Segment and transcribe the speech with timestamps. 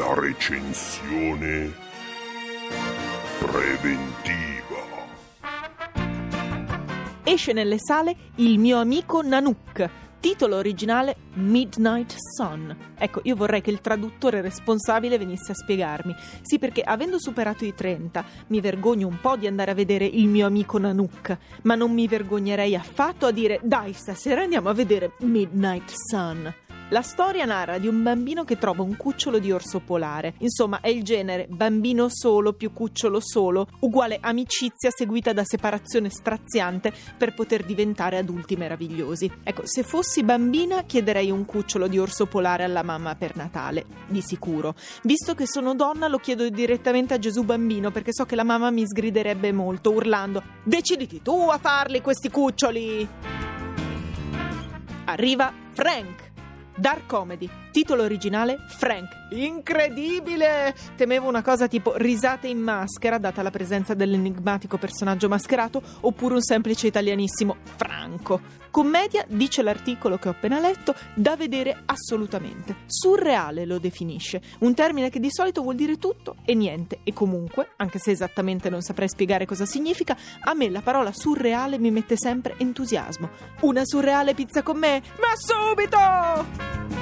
[0.00, 1.74] La recensione
[3.38, 4.78] preventiva.
[7.22, 12.74] Esce nelle sale Il mio amico Nanook, titolo originale Midnight Sun.
[12.96, 16.16] Ecco, io vorrei che il traduttore responsabile venisse a spiegarmi.
[16.40, 20.28] Sì, perché avendo superato i 30, mi vergogno un po' di andare a vedere il
[20.28, 25.12] mio amico Nanook, ma non mi vergognerei affatto a dire dai, stasera andiamo a vedere
[25.18, 26.54] Midnight Sun.
[26.92, 30.34] La storia narra di un bambino che trova un cucciolo di orso polare.
[30.38, 36.92] Insomma, è il genere bambino solo più cucciolo solo, uguale amicizia seguita da separazione straziante
[37.16, 39.30] per poter diventare adulti meravigliosi.
[39.44, 44.20] Ecco, se fossi bambina chiederei un cucciolo di orso polare alla mamma per Natale, di
[44.20, 44.74] sicuro.
[45.02, 48.72] Visto che sono donna lo chiedo direttamente a Gesù bambino perché so che la mamma
[48.72, 53.08] mi sgriderebbe molto urlando Deciditi tu a farli questi cuccioli!
[55.04, 56.29] Arriva Frank
[56.78, 59.28] Dark Comedy, titolo originale Frank.
[59.30, 60.74] Incredibile!
[60.96, 66.42] Temevo una cosa tipo risate in maschera, data la presenza dell'enigmatico personaggio mascherato, oppure un
[66.42, 68.58] semplice italianissimo Franco.
[68.70, 72.76] Commedia, dice l'articolo che ho appena letto, da vedere assolutamente.
[72.86, 77.00] Surreale lo definisce, un termine che di solito vuol dire tutto e niente.
[77.04, 81.78] E comunque, anche se esattamente non saprei spiegare cosa significa, a me la parola surreale
[81.78, 83.30] mi mette sempre entusiasmo.
[83.60, 85.02] Una surreale pizza con me?
[85.18, 86.99] Ma subito!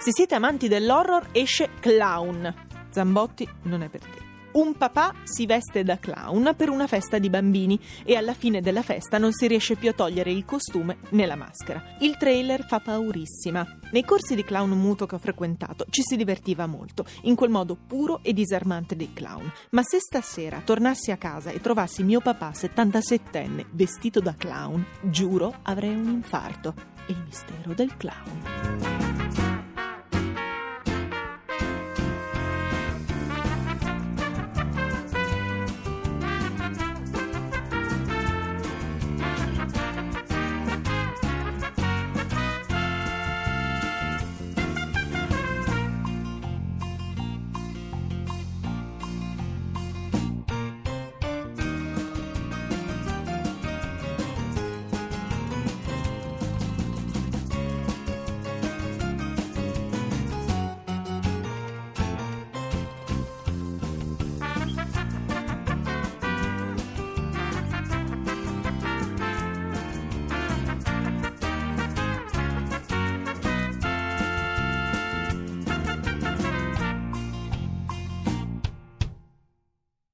[0.00, 2.54] Se siete amanti dell'horror, esce Clown.
[2.88, 4.28] Zambotti non è per te.
[4.52, 8.82] Un papà si veste da clown per una festa di bambini e alla fine della
[8.82, 11.96] festa non si riesce più a togliere il costume né la maschera.
[12.00, 13.64] Il trailer fa paurissima.
[13.92, 17.76] Nei corsi di clown muto che ho frequentato ci si divertiva molto, in quel modo
[17.76, 19.52] puro e disarmante dei clown.
[19.70, 25.58] Ma se stasera tornassi a casa e trovassi mio papà 77enne vestito da clown, giuro
[25.62, 26.74] avrei un infarto.
[27.06, 29.09] Il mistero del clown.